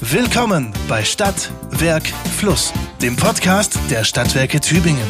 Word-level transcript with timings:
Willkommen 0.00 0.74
bei 0.88 1.02
Stadt, 1.04 1.50
Werk, 1.70 2.06
Fluss, 2.06 2.74
dem 3.00 3.16
Podcast 3.16 3.78
der 3.90 4.04
Stadtwerke 4.04 4.60
Tübingen. 4.60 5.06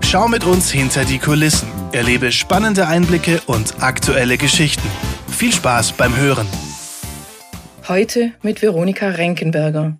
Schau 0.00 0.28
mit 0.28 0.44
uns 0.44 0.70
hinter 0.70 1.04
die 1.04 1.18
Kulissen, 1.18 1.68
erlebe 1.92 2.32
spannende 2.32 2.86
Einblicke 2.86 3.42
und 3.46 3.82
aktuelle 3.82 4.38
Geschichten. 4.38 4.88
Viel 5.28 5.52
Spaß 5.52 5.92
beim 5.92 6.16
Hören. 6.16 6.46
Heute 7.86 8.32
mit 8.40 8.62
Veronika 8.62 9.10
Renkenberger, 9.10 9.98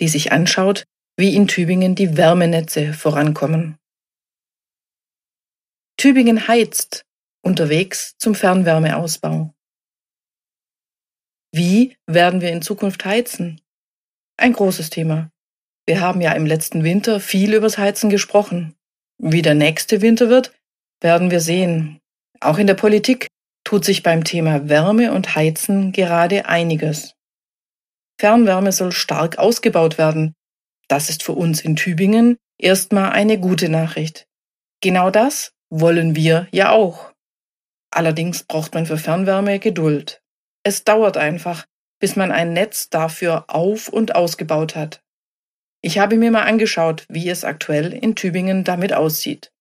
die 0.00 0.08
sich 0.08 0.32
anschaut, 0.32 0.82
wie 1.16 1.36
in 1.36 1.46
Tübingen 1.46 1.94
die 1.94 2.16
Wärmenetze 2.16 2.92
vorankommen. 2.92 3.76
Tübingen 5.96 6.48
heizt, 6.48 7.04
unterwegs 7.42 8.16
zum 8.18 8.34
Fernwärmeausbau. 8.34 9.54
Wie 11.52 11.96
werden 12.06 12.40
wir 12.40 12.52
in 12.52 12.62
Zukunft 12.62 13.04
heizen? 13.04 13.60
Ein 14.36 14.52
großes 14.52 14.90
Thema. 14.90 15.30
Wir 15.86 16.00
haben 16.00 16.20
ja 16.20 16.32
im 16.32 16.46
letzten 16.46 16.84
Winter 16.84 17.18
viel 17.18 17.54
übers 17.54 17.76
Heizen 17.76 18.10
gesprochen. 18.10 18.76
Wie 19.18 19.42
der 19.42 19.54
nächste 19.54 20.00
Winter 20.00 20.28
wird, 20.28 20.52
werden 21.00 21.30
wir 21.30 21.40
sehen. 21.40 21.98
Auch 22.40 22.58
in 22.58 22.66
der 22.66 22.74
Politik 22.74 23.26
tut 23.64 23.84
sich 23.84 24.02
beim 24.02 24.24
Thema 24.24 24.68
Wärme 24.68 25.12
und 25.12 25.34
Heizen 25.34 25.92
gerade 25.92 26.46
einiges. 26.46 27.14
Fernwärme 28.20 28.70
soll 28.70 28.92
stark 28.92 29.38
ausgebaut 29.38 29.98
werden. 29.98 30.34
Das 30.88 31.10
ist 31.10 31.22
für 31.22 31.32
uns 31.32 31.60
in 31.60 31.76
Tübingen 31.76 32.36
erstmal 32.58 33.10
eine 33.10 33.38
gute 33.38 33.68
Nachricht. 33.68 34.26
Genau 34.80 35.10
das 35.10 35.52
wollen 35.70 36.14
wir 36.14 36.46
ja 36.52 36.70
auch. 36.70 37.12
Allerdings 37.90 38.44
braucht 38.44 38.74
man 38.74 38.86
für 38.86 38.98
Fernwärme 38.98 39.58
Geduld. 39.58 40.22
Es 40.62 40.84
dauert 40.84 41.16
einfach, 41.16 41.66
bis 42.00 42.16
man 42.16 42.32
ein 42.32 42.52
Netz 42.52 42.90
dafür 42.90 43.44
auf 43.48 43.88
und 43.88 44.14
ausgebaut 44.14 44.76
hat. 44.76 45.02
Ich 45.82 45.98
habe 45.98 46.16
mir 46.16 46.30
mal 46.30 46.42
angeschaut, 46.42 47.06
wie 47.08 47.28
es 47.28 47.44
aktuell 47.44 47.92
in 47.92 48.14
Tübingen 48.14 48.64
damit 48.64 48.92
aussieht. 48.92 49.52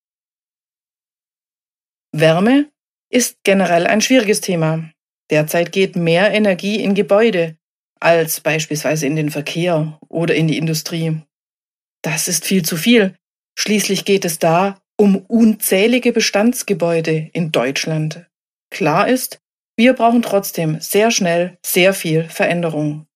Wärme 2.11 2.69
ist 3.09 3.37
generell 3.43 3.87
ein 3.87 4.01
schwieriges 4.01 4.41
Thema. 4.41 4.91
Derzeit 5.29 5.71
geht 5.71 5.95
mehr 5.95 6.31
Energie 6.31 6.81
in 6.81 6.95
Gebäude 6.95 7.57
als 7.99 8.41
beispielsweise 8.41 9.05
in 9.05 9.15
den 9.15 9.29
Verkehr 9.29 9.99
oder 10.07 10.33
in 10.35 10.47
die 10.47 10.57
Industrie. 10.57 11.21
Das 12.01 12.27
ist 12.27 12.45
viel 12.45 12.63
zu 12.63 12.77
viel. 12.77 13.15
Schließlich 13.57 14.05
geht 14.05 14.25
es 14.25 14.39
da 14.39 14.81
um 14.97 15.17
unzählige 15.17 16.11
Bestandsgebäude 16.11 17.29
in 17.33 17.51
Deutschland. 17.51 18.25
Klar 18.69 19.07
ist, 19.07 19.41
wir 19.79 19.93
brauchen 19.93 20.21
trotzdem 20.21 20.81
sehr 20.81 21.09
schnell 21.09 21.57
sehr 21.65 21.93
viel 21.93 22.25
Veränderung. 22.25 23.07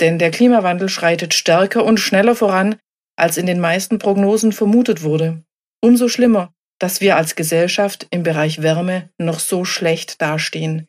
Denn 0.00 0.18
der 0.18 0.32
Klimawandel 0.32 0.88
schreitet 0.88 1.32
stärker 1.32 1.84
und 1.84 2.00
schneller 2.00 2.34
voran, 2.34 2.74
als 3.14 3.36
in 3.36 3.46
den 3.46 3.60
meisten 3.60 4.00
Prognosen 4.00 4.50
vermutet 4.50 5.04
wurde. 5.04 5.44
Umso 5.80 6.08
schlimmer, 6.08 6.52
dass 6.80 7.00
wir 7.00 7.16
als 7.16 7.36
Gesellschaft 7.36 8.08
im 8.10 8.24
Bereich 8.24 8.62
Wärme 8.62 9.10
noch 9.16 9.38
so 9.38 9.64
schlecht 9.64 10.20
dastehen. 10.20 10.88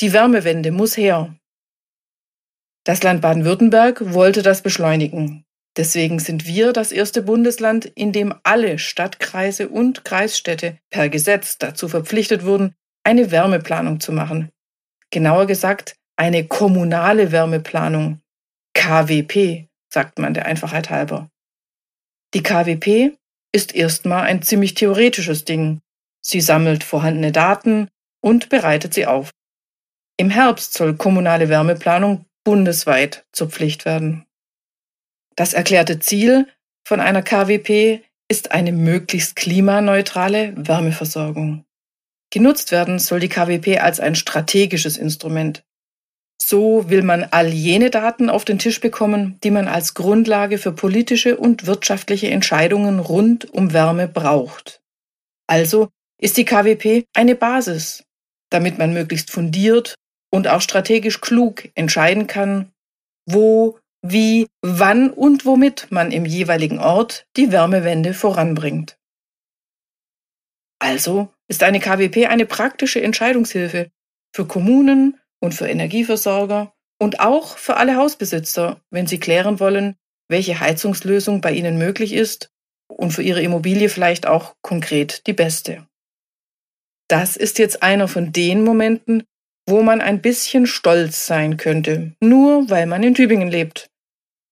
Die 0.00 0.14
Wärmewende 0.14 0.70
muss 0.70 0.96
her. 0.96 1.36
Das 2.84 3.02
Land 3.02 3.20
Baden-Württemberg 3.20 4.14
wollte 4.14 4.40
das 4.40 4.62
beschleunigen. 4.62 5.44
Deswegen 5.76 6.20
sind 6.20 6.46
wir 6.46 6.72
das 6.72 6.90
erste 6.90 7.20
Bundesland, 7.20 7.84
in 7.84 8.12
dem 8.12 8.34
alle 8.44 8.78
Stadtkreise 8.78 9.68
und 9.68 10.06
Kreisstädte 10.06 10.78
per 10.88 11.10
Gesetz 11.10 11.58
dazu 11.58 11.86
verpflichtet 11.86 12.46
wurden, 12.46 12.74
eine 13.06 13.30
Wärmeplanung 13.30 14.00
zu 14.00 14.10
machen 14.10 14.53
genauer 15.10 15.46
gesagt 15.46 15.96
eine 16.16 16.46
kommunale 16.46 17.32
Wärmeplanung, 17.32 18.20
KWP, 18.74 19.68
sagt 19.92 20.18
man 20.18 20.34
der 20.34 20.46
Einfachheit 20.46 20.90
halber. 20.90 21.30
Die 22.34 22.42
KWP 22.42 23.16
ist 23.52 23.74
erstmal 23.74 24.24
ein 24.24 24.42
ziemlich 24.42 24.74
theoretisches 24.74 25.44
Ding. 25.44 25.80
Sie 26.20 26.40
sammelt 26.40 26.82
vorhandene 26.82 27.32
Daten 27.32 27.88
und 28.20 28.48
bereitet 28.48 28.94
sie 28.94 29.06
auf. 29.06 29.30
Im 30.16 30.30
Herbst 30.30 30.74
soll 30.74 30.96
kommunale 30.96 31.48
Wärmeplanung 31.48 32.26
bundesweit 32.44 33.24
zur 33.32 33.50
Pflicht 33.50 33.84
werden. 33.84 34.26
Das 35.36 35.54
erklärte 35.54 35.98
Ziel 35.98 36.48
von 36.86 37.00
einer 37.00 37.22
KWP 37.22 38.04
ist 38.28 38.52
eine 38.52 38.72
möglichst 38.72 39.36
klimaneutrale 39.36 40.54
Wärmeversorgung. 40.56 41.64
Genutzt 42.34 42.72
werden 42.72 42.98
soll 42.98 43.20
die 43.20 43.28
KWP 43.28 43.80
als 43.80 44.00
ein 44.00 44.16
strategisches 44.16 44.96
Instrument. 44.96 45.62
So 46.42 46.90
will 46.90 47.02
man 47.02 47.22
all 47.22 47.46
jene 47.46 47.90
Daten 47.90 48.28
auf 48.28 48.44
den 48.44 48.58
Tisch 48.58 48.80
bekommen, 48.80 49.38
die 49.44 49.52
man 49.52 49.68
als 49.68 49.94
Grundlage 49.94 50.58
für 50.58 50.72
politische 50.72 51.36
und 51.36 51.66
wirtschaftliche 51.66 52.30
Entscheidungen 52.30 52.98
rund 52.98 53.48
um 53.54 53.72
Wärme 53.72 54.08
braucht. 54.08 54.82
Also 55.46 55.90
ist 56.20 56.36
die 56.36 56.44
KWP 56.44 57.04
eine 57.14 57.36
Basis, 57.36 58.02
damit 58.50 58.78
man 58.78 58.92
möglichst 58.92 59.30
fundiert 59.30 59.94
und 60.32 60.48
auch 60.48 60.60
strategisch 60.60 61.20
klug 61.20 61.68
entscheiden 61.76 62.26
kann, 62.26 62.72
wo, 63.26 63.78
wie, 64.02 64.48
wann 64.60 65.10
und 65.10 65.46
womit 65.46 65.86
man 65.92 66.10
im 66.10 66.26
jeweiligen 66.26 66.80
Ort 66.80 67.28
die 67.36 67.52
Wärmewende 67.52 68.12
voranbringt. 68.12 68.98
Also 70.80 71.33
ist 71.48 71.62
eine 71.62 71.80
KWP 71.80 72.26
eine 72.26 72.46
praktische 72.46 73.02
Entscheidungshilfe 73.02 73.90
für 74.34 74.46
Kommunen 74.46 75.18
und 75.40 75.54
für 75.54 75.68
Energieversorger 75.68 76.74
und 76.98 77.20
auch 77.20 77.58
für 77.58 77.76
alle 77.76 77.96
Hausbesitzer, 77.96 78.80
wenn 78.90 79.06
sie 79.06 79.18
klären 79.18 79.60
wollen, 79.60 79.96
welche 80.28 80.60
Heizungslösung 80.60 81.40
bei 81.40 81.52
ihnen 81.52 81.78
möglich 81.78 82.12
ist 82.12 82.50
und 82.88 83.12
für 83.12 83.22
ihre 83.22 83.42
Immobilie 83.42 83.88
vielleicht 83.88 84.26
auch 84.26 84.54
konkret 84.62 85.26
die 85.26 85.32
beste. 85.32 85.86
Das 87.08 87.36
ist 87.36 87.58
jetzt 87.58 87.82
einer 87.82 88.08
von 88.08 88.32
den 88.32 88.64
Momenten, 88.64 89.24
wo 89.68 89.82
man 89.82 90.00
ein 90.00 90.22
bisschen 90.22 90.66
stolz 90.66 91.26
sein 91.26 91.56
könnte, 91.56 92.14
nur 92.20 92.70
weil 92.70 92.86
man 92.86 93.02
in 93.02 93.14
Tübingen 93.14 93.48
lebt. 93.48 93.90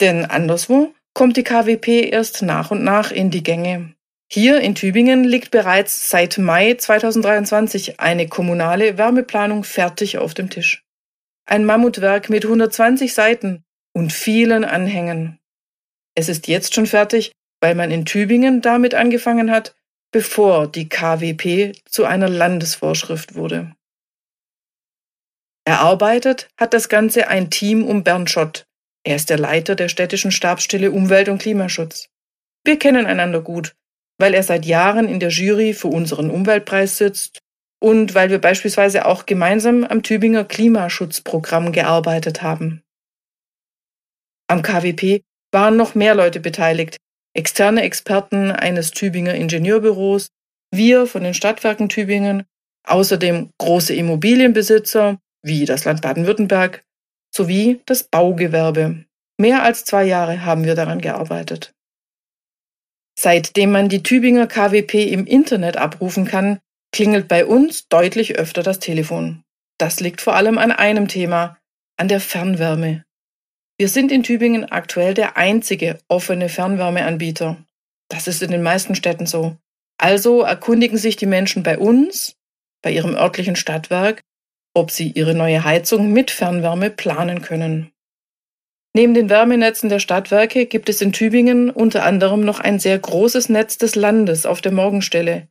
Denn 0.00 0.24
anderswo 0.24 0.94
kommt 1.14 1.36
die 1.36 1.44
KWP 1.44 2.10
erst 2.10 2.42
nach 2.42 2.70
und 2.70 2.82
nach 2.82 3.10
in 3.10 3.30
die 3.30 3.42
Gänge. 3.42 3.94
Hier 4.34 4.62
in 4.62 4.74
Tübingen 4.74 5.24
liegt 5.24 5.50
bereits 5.50 6.08
seit 6.08 6.38
Mai 6.38 6.72
2023 6.72 8.00
eine 8.00 8.28
kommunale 8.28 8.96
Wärmeplanung 8.96 9.62
fertig 9.62 10.16
auf 10.16 10.32
dem 10.32 10.48
Tisch. 10.48 10.86
Ein 11.44 11.66
Mammutwerk 11.66 12.30
mit 12.30 12.46
120 12.46 13.12
Seiten 13.12 13.62
und 13.92 14.10
vielen 14.10 14.64
Anhängen. 14.64 15.38
Es 16.14 16.30
ist 16.30 16.48
jetzt 16.48 16.74
schon 16.74 16.86
fertig, 16.86 17.32
weil 17.60 17.74
man 17.74 17.90
in 17.90 18.06
Tübingen 18.06 18.62
damit 18.62 18.94
angefangen 18.94 19.50
hat, 19.50 19.74
bevor 20.12 20.66
die 20.66 20.88
KWP 20.88 21.74
zu 21.84 22.06
einer 22.06 22.30
Landesvorschrift 22.30 23.34
wurde. 23.34 23.76
Erarbeitet 25.66 26.48
hat 26.56 26.72
das 26.72 26.88
Ganze 26.88 27.28
ein 27.28 27.50
Team 27.50 27.84
um 27.84 28.02
Bernd 28.02 28.30
Schott. 28.30 28.64
Er 29.04 29.16
ist 29.16 29.28
der 29.28 29.38
Leiter 29.38 29.74
der 29.74 29.90
städtischen 29.90 30.32
Stabsstelle 30.32 30.90
Umwelt- 30.90 31.28
und 31.28 31.42
Klimaschutz. 31.42 32.08
Wir 32.64 32.78
kennen 32.78 33.04
einander 33.04 33.42
gut 33.42 33.74
weil 34.18 34.34
er 34.34 34.42
seit 34.42 34.66
Jahren 34.66 35.08
in 35.08 35.20
der 35.20 35.30
Jury 35.30 35.74
für 35.74 35.88
unseren 35.88 36.30
Umweltpreis 36.30 36.98
sitzt 36.98 37.38
und 37.82 38.14
weil 38.14 38.30
wir 38.30 38.38
beispielsweise 38.38 39.06
auch 39.06 39.26
gemeinsam 39.26 39.84
am 39.84 40.02
Tübinger 40.02 40.44
Klimaschutzprogramm 40.44 41.72
gearbeitet 41.72 42.42
haben. 42.42 42.82
Am 44.48 44.62
KWP 44.62 45.22
waren 45.52 45.76
noch 45.76 45.94
mehr 45.94 46.14
Leute 46.14 46.40
beteiligt, 46.40 46.96
externe 47.34 47.82
Experten 47.82 48.50
eines 48.50 48.90
Tübinger 48.90 49.34
Ingenieurbüros, 49.34 50.28
wir 50.72 51.06
von 51.06 51.22
den 51.22 51.34
Stadtwerken 51.34 51.88
Tübingen, 51.88 52.44
außerdem 52.86 53.50
große 53.58 53.94
Immobilienbesitzer 53.94 55.18
wie 55.42 55.64
das 55.64 55.84
Land 55.84 56.02
Baden-Württemberg 56.02 56.82
sowie 57.34 57.80
das 57.86 58.04
Baugewerbe. 58.04 59.04
Mehr 59.40 59.62
als 59.62 59.84
zwei 59.84 60.04
Jahre 60.04 60.44
haben 60.44 60.64
wir 60.64 60.74
daran 60.74 61.00
gearbeitet. 61.00 61.72
Seitdem 63.18 63.72
man 63.72 63.88
die 63.88 64.02
Tübinger 64.02 64.46
KWP 64.46 65.10
im 65.10 65.26
Internet 65.26 65.76
abrufen 65.76 66.24
kann, 66.24 66.58
klingelt 66.92 67.28
bei 67.28 67.46
uns 67.46 67.88
deutlich 67.88 68.36
öfter 68.36 68.62
das 68.62 68.78
Telefon. 68.78 69.44
Das 69.78 70.00
liegt 70.00 70.20
vor 70.20 70.34
allem 70.34 70.58
an 70.58 70.72
einem 70.72 71.08
Thema, 71.08 71.58
an 71.96 72.08
der 72.08 72.20
Fernwärme. 72.20 73.04
Wir 73.78 73.88
sind 73.88 74.12
in 74.12 74.22
Tübingen 74.22 74.64
aktuell 74.70 75.14
der 75.14 75.36
einzige 75.36 75.98
offene 76.08 76.48
Fernwärmeanbieter. 76.48 77.56
Das 78.08 78.28
ist 78.28 78.42
in 78.42 78.50
den 78.50 78.62
meisten 78.62 78.94
Städten 78.94 79.26
so. 79.26 79.56
Also 79.98 80.42
erkundigen 80.42 80.98
sich 80.98 81.16
die 81.16 81.26
Menschen 81.26 81.62
bei 81.62 81.78
uns, 81.78 82.36
bei 82.82 82.90
ihrem 82.90 83.14
örtlichen 83.14 83.56
Stadtwerk, 83.56 84.20
ob 84.74 84.90
sie 84.90 85.10
ihre 85.10 85.34
neue 85.34 85.64
Heizung 85.64 86.12
mit 86.12 86.30
Fernwärme 86.30 86.90
planen 86.90 87.42
können. 87.42 87.91
Neben 88.94 89.14
den 89.14 89.30
Wärmenetzen 89.30 89.88
der 89.88 90.00
Stadtwerke 90.00 90.66
gibt 90.66 90.88
es 90.88 91.00
in 91.00 91.12
Tübingen 91.12 91.70
unter 91.70 92.04
anderem 92.04 92.44
noch 92.44 92.60
ein 92.60 92.78
sehr 92.78 92.98
großes 92.98 93.48
Netz 93.48 93.78
des 93.78 93.94
Landes 93.94 94.44
auf 94.44 94.60
der 94.60 94.72
Morgenstelle 94.72 95.48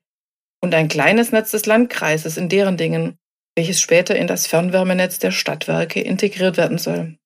und 0.62 0.76
ein 0.76 0.88
kleines 0.88 1.32
Netz 1.32 1.52
des 1.52 1.66
Landkreises 1.66 2.38
in 2.38 2.50
deren 2.50 2.78
Dingen, 2.78 3.18
welches 3.56 3.82
später 3.82 4.16
in 4.16 4.28
das 4.28 4.46
Fernwärmenetz 4.46 5.18
der 5.18 5.32
Stadtwerke 5.32 6.02
integriert 6.02 6.58
werden 6.58 6.78
soll. 6.78 7.18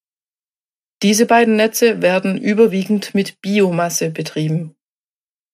Diese 1.03 1.25
beiden 1.25 1.57
Netze 1.57 2.01
werden 2.01 2.37
überwiegend 2.37 3.13
mit 3.13 3.41
Biomasse 3.41 4.09
betrieben. 4.09 4.75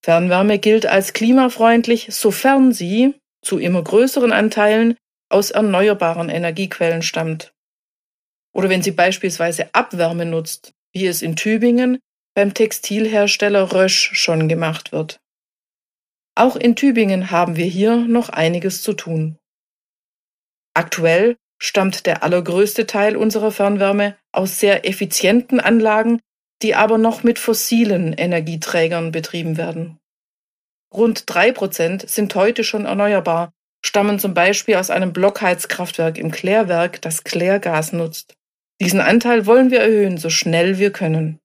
Fernwärme 0.03 0.59
gilt 0.59 0.85
als 0.85 1.13
klimafreundlich, 1.13 2.07
sofern 2.11 2.71
sie 2.71 3.15
zu 3.43 3.57
immer 3.57 3.83
größeren 3.83 4.31
Anteilen 4.31 4.95
aus 5.29 5.49
erneuerbaren 5.49 6.29
Energiequellen 6.29 7.01
stammt. 7.01 7.53
Oder 8.53 8.69
wenn 8.69 8.81
sie 8.81 8.92
beispielsweise 8.92 9.74
Abwärme 9.74 10.25
nutzt, 10.25 10.74
wie 10.94 11.07
es 11.07 11.21
in 11.21 11.36
Tübingen 11.36 12.00
beim 12.33 12.53
Textilhersteller 12.53 13.74
Rösch 13.74 14.12
schon 14.13 14.48
gemacht 14.48 14.92
wird. 14.92 15.19
Auch 16.36 16.56
in 16.56 16.75
Tübingen 16.75 17.31
haben 17.31 17.56
wir 17.56 17.65
hier 17.65 17.98
noch 17.98 18.30
einiges 18.30 18.81
zu 18.81 18.94
tun. 18.94 19.38
Aktuell 20.74 21.38
stammt 21.62 22.06
der 22.06 22.24
allergrößte 22.24 22.88
Teil 22.88 23.18
unserer 23.18 23.51
Fernwärme 23.51 24.18
aus 24.31 24.59
sehr 24.59 24.88
effizienten 24.88 25.59
Anlagen, 25.59 26.21
die 26.62 26.75
aber 26.75 26.98
noch 26.98 27.24
mit 27.24 27.38
fossilen 27.38 28.13
Energieträgern 28.13 29.12
betrieben 29.12 29.57
werden. 29.57 30.00
Rund 30.94 31.24
drei 31.27 31.51
Prozent 31.51 32.09
sind 32.09 32.33
heute 32.36 32.63
schon 32.63 32.86
erneuerbar, 32.86 33.53
stammen 33.86 34.19
zum 34.19 34.33
Beispiel 34.33 34.75
aus 34.75 34.89
einem 34.89 35.13
Blockheizkraftwerk 35.13 36.18
im 36.18 36.31
Klärwerk, 36.31 37.01
das 37.01 37.24
Klärgas 37.24 37.94
nutzt. 37.94 38.36
Diesen 38.81 38.99
Anteil 38.99 39.45
wollen 39.45 39.69
wir 39.69 39.79
erhöhen, 39.79 40.17
so 40.17 40.31
schnell 40.31 40.79
wir 40.79 40.91
können. 40.91 41.39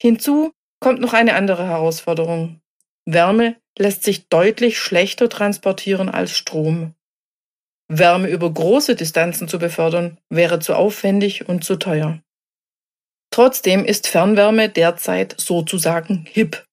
Hinzu 0.00 0.52
kommt 0.80 1.00
noch 1.00 1.12
eine 1.12 1.34
andere 1.34 1.66
Herausforderung. 1.66 2.60
Wärme 3.04 3.56
lässt 3.76 4.04
sich 4.04 4.28
deutlich 4.28 4.78
schlechter 4.78 5.28
transportieren 5.28 6.08
als 6.08 6.36
Strom. 6.36 6.94
Wärme 7.88 8.28
über 8.28 8.48
große 8.48 8.94
Distanzen 8.94 9.48
zu 9.48 9.58
befördern, 9.58 10.18
wäre 10.30 10.60
zu 10.60 10.74
aufwendig 10.74 11.48
und 11.48 11.64
zu 11.64 11.76
teuer. 11.76 12.22
Trotzdem 13.30 13.84
ist 13.84 14.06
Fernwärme 14.06 14.68
derzeit 14.68 15.34
sozusagen 15.38 16.26
hip. 16.30 16.64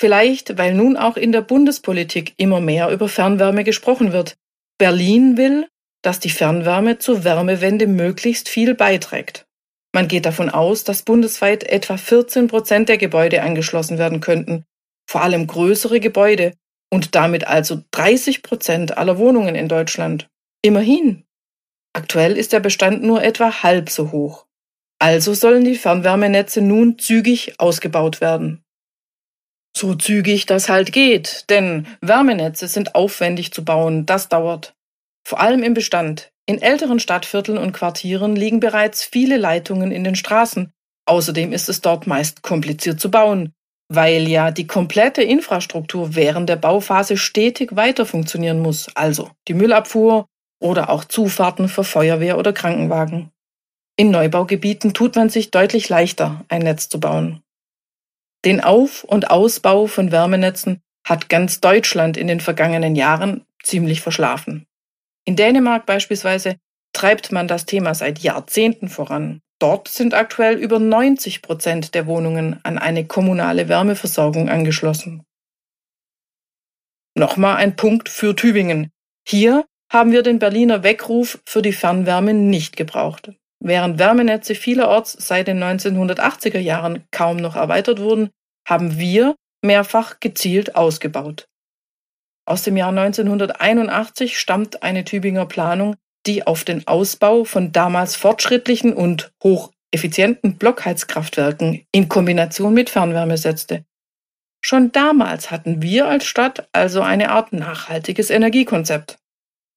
Vielleicht, 0.00 0.56
weil 0.56 0.74
nun 0.74 0.96
auch 0.96 1.18
in 1.18 1.32
der 1.32 1.42
Bundespolitik 1.42 2.32
immer 2.38 2.62
mehr 2.62 2.88
über 2.88 3.10
Fernwärme 3.10 3.62
gesprochen 3.62 4.14
wird. 4.14 4.38
Berlin 4.78 5.36
will, 5.36 5.68
dass 6.02 6.20
die 6.20 6.30
Fernwärme 6.30 6.98
zur 6.98 7.24
Wärmewende 7.24 7.86
möglichst 7.86 8.48
viel 8.48 8.74
beiträgt. 8.74 9.46
Man 9.92 10.08
geht 10.08 10.26
davon 10.26 10.50
aus, 10.50 10.84
dass 10.84 11.02
bundesweit 11.02 11.64
etwa 11.64 11.96
14 11.96 12.48
Prozent 12.48 12.88
der 12.88 12.98
Gebäude 12.98 13.42
angeschlossen 13.42 13.98
werden 13.98 14.20
könnten, 14.20 14.64
vor 15.08 15.22
allem 15.22 15.46
größere 15.46 16.00
Gebäude 16.00 16.54
und 16.92 17.14
damit 17.14 17.46
also 17.46 17.82
30 17.90 18.42
Prozent 18.42 18.98
aller 18.98 19.18
Wohnungen 19.18 19.54
in 19.54 19.68
Deutschland. 19.68 20.28
Immerhin. 20.62 21.24
Aktuell 21.92 22.36
ist 22.36 22.52
der 22.52 22.60
Bestand 22.60 23.02
nur 23.02 23.22
etwa 23.22 23.62
halb 23.62 23.90
so 23.90 24.12
hoch. 24.12 24.46
Also 25.00 25.34
sollen 25.34 25.64
die 25.64 25.76
Fernwärmenetze 25.76 26.60
nun 26.60 26.98
zügig 26.98 27.58
ausgebaut 27.58 28.20
werden. 28.20 28.62
So 29.76 29.94
zügig 29.94 30.46
das 30.46 30.68
halt 30.68 30.92
geht, 30.92 31.46
denn 31.48 31.86
Wärmenetze 32.00 32.68
sind 32.68 32.94
aufwendig 32.94 33.52
zu 33.52 33.64
bauen, 33.64 34.04
das 34.04 34.28
dauert. 34.28 34.74
Vor 35.30 35.38
allem 35.38 35.62
im 35.62 35.74
Bestand. 35.74 36.32
In 36.44 36.60
älteren 36.60 36.98
Stadtvierteln 36.98 37.56
und 37.56 37.70
Quartieren 37.70 38.34
liegen 38.34 38.58
bereits 38.58 39.04
viele 39.04 39.36
Leitungen 39.36 39.92
in 39.92 40.02
den 40.02 40.16
Straßen. 40.16 40.72
Außerdem 41.06 41.52
ist 41.52 41.68
es 41.68 41.80
dort 41.80 42.08
meist 42.08 42.42
kompliziert 42.42 42.98
zu 42.98 43.12
bauen, 43.12 43.52
weil 43.88 44.26
ja 44.26 44.50
die 44.50 44.66
komplette 44.66 45.22
Infrastruktur 45.22 46.16
während 46.16 46.48
der 46.48 46.56
Bauphase 46.56 47.16
stetig 47.16 47.76
weiter 47.76 48.06
funktionieren 48.06 48.58
muss, 48.58 48.88
also 48.96 49.30
die 49.46 49.54
Müllabfuhr, 49.54 50.26
oder 50.60 50.90
auch 50.90 51.04
Zufahrten 51.04 51.68
für 51.68 51.84
Feuerwehr 51.84 52.36
oder 52.36 52.52
Krankenwagen. 52.52 53.30
In 53.96 54.10
Neubaugebieten 54.10 54.94
tut 54.94 55.14
man 55.14 55.28
sich 55.28 55.52
deutlich 55.52 55.88
leichter, 55.88 56.44
ein 56.48 56.62
Netz 56.62 56.88
zu 56.88 56.98
bauen. 56.98 57.40
Den 58.44 58.60
Auf- 58.60 59.04
und 59.04 59.30
Ausbau 59.30 59.86
von 59.86 60.10
Wärmenetzen 60.10 60.80
hat 61.06 61.28
ganz 61.28 61.60
Deutschland 61.60 62.16
in 62.16 62.26
den 62.26 62.40
vergangenen 62.40 62.96
Jahren 62.96 63.46
ziemlich 63.62 64.00
verschlafen. 64.00 64.66
In 65.24 65.36
Dänemark 65.36 65.86
beispielsweise 65.86 66.56
treibt 66.92 67.32
man 67.32 67.48
das 67.48 67.66
Thema 67.66 67.94
seit 67.94 68.18
Jahrzehnten 68.20 68.88
voran. 68.88 69.40
Dort 69.60 69.88
sind 69.88 70.14
aktuell 70.14 70.56
über 70.56 70.78
90 70.78 71.42
Prozent 71.42 71.94
der 71.94 72.06
Wohnungen 72.06 72.58
an 72.64 72.78
eine 72.78 73.06
kommunale 73.06 73.68
Wärmeversorgung 73.68 74.48
angeschlossen. 74.48 75.22
Nochmal 77.16 77.56
ein 77.56 77.76
Punkt 77.76 78.08
für 78.08 78.34
Tübingen. 78.34 78.90
Hier 79.28 79.66
haben 79.92 80.12
wir 80.12 80.22
den 80.22 80.38
Berliner 80.38 80.82
Weckruf 80.82 81.42
für 81.44 81.60
die 81.60 81.72
Fernwärme 81.72 82.32
nicht 82.32 82.76
gebraucht. 82.76 83.32
Während 83.62 83.98
Wärmenetze 83.98 84.54
vielerorts 84.54 85.12
seit 85.12 85.48
den 85.48 85.62
1980er 85.62 86.58
Jahren 86.58 87.04
kaum 87.10 87.36
noch 87.36 87.56
erweitert 87.56 88.00
wurden, 88.00 88.30
haben 88.66 88.98
wir 88.98 89.34
mehrfach 89.62 90.20
gezielt 90.20 90.76
ausgebaut. 90.76 91.49
Aus 92.50 92.64
dem 92.64 92.76
Jahr 92.76 92.88
1981 92.88 94.36
stammt 94.36 94.82
eine 94.82 95.04
Tübinger 95.04 95.46
Planung, 95.46 95.94
die 96.26 96.48
auf 96.48 96.64
den 96.64 96.84
Ausbau 96.88 97.44
von 97.44 97.70
damals 97.70 98.16
fortschrittlichen 98.16 98.92
und 98.92 99.30
hocheffizienten 99.40 100.56
Blockheizkraftwerken 100.56 101.86
in 101.92 102.08
Kombination 102.08 102.74
mit 102.74 102.90
Fernwärme 102.90 103.38
setzte. 103.38 103.84
Schon 104.60 104.90
damals 104.90 105.52
hatten 105.52 105.80
wir 105.80 106.08
als 106.08 106.24
Stadt 106.24 106.68
also 106.72 107.02
eine 107.02 107.30
Art 107.30 107.52
nachhaltiges 107.52 108.30
Energiekonzept. 108.30 109.18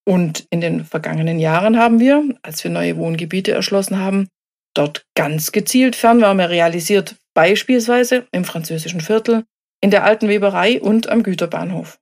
Und 0.03 0.47
in 0.49 0.59
den 0.59 0.83
vergangenen 0.83 1.37
Jahren 1.37 1.77
haben 1.77 1.99
wir, 1.99 2.27
als 2.41 2.63
wir 2.63 2.71
neue 2.71 2.97
Wohngebiete 2.97 3.51
erschlossen 3.51 3.99
haben, 3.99 4.29
dort 4.73 5.05
ganz 5.15 5.51
gezielt 5.51 5.95
Fernwärme 5.95 6.49
realisiert, 6.49 7.17
beispielsweise 7.35 8.25
im 8.31 8.45
französischen 8.45 8.99
Viertel, 8.99 9.45
in 9.79 9.91
der 9.91 10.05
alten 10.05 10.27
Weberei 10.27 10.81
und 10.81 11.07
am 11.09 11.21
Güterbahnhof. 11.21 11.99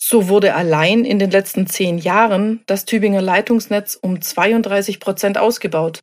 So 0.00 0.28
wurde 0.28 0.54
allein 0.54 1.04
in 1.04 1.18
den 1.18 1.30
letzten 1.30 1.66
zehn 1.66 1.98
Jahren 1.98 2.62
das 2.66 2.84
Tübinger 2.84 3.20
Leitungsnetz 3.20 3.98
um 4.00 4.22
32 4.22 5.00
Prozent 5.00 5.38
ausgebaut. 5.38 6.00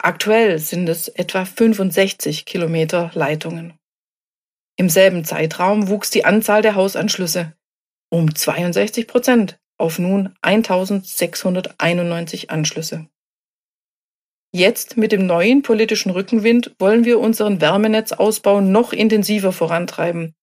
Aktuell 0.00 0.58
sind 0.58 0.88
es 0.88 1.08
etwa 1.08 1.44
65 1.44 2.44
Kilometer 2.44 3.10
Leitungen. 3.14 3.74
Im 4.76 4.90
selben 4.90 5.24
Zeitraum 5.24 5.88
wuchs 5.88 6.10
die 6.10 6.24
Anzahl 6.24 6.62
der 6.62 6.76
Hausanschlüsse 6.76 7.54
um 8.10 8.34
62 8.34 9.06
Prozent 9.06 9.58
auf 9.76 9.98
nun 9.98 10.34
1691 10.42 12.50
Anschlüsse. 12.50 13.06
Jetzt 14.52 14.96
mit 14.96 15.12
dem 15.12 15.26
neuen 15.26 15.60
politischen 15.62 16.10
Rückenwind 16.10 16.74
wollen 16.78 17.04
wir 17.04 17.20
unseren 17.20 17.60
Wärmenetzausbau 17.60 18.62
noch 18.62 18.94
intensiver 18.94 19.52
vorantreiben. 19.52 20.34